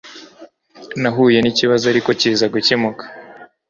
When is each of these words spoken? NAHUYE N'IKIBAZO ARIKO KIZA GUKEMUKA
NAHUYE 1.01 1.37
N'IKIBAZO 1.41 1.85
ARIKO 1.91 2.11
KIZA 2.19 2.45
GUKEMUKA 2.53 3.05